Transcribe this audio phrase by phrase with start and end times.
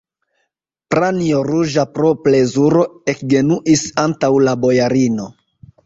[0.95, 5.33] Pranjo, ruĝa pro plezuro, ekgenuis antaŭ la bojarino.